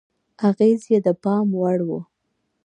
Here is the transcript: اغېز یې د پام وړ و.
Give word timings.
اغېز 0.47 0.81
یې 0.91 0.99
د 1.05 1.07
پام 1.23 1.47
وړ 1.59 1.79
و. 1.87 1.89